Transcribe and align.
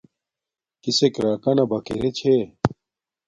کسک 0.83 1.13
راکانا 1.25 1.63
باکیرے 1.69 2.09
چھے 2.17 2.35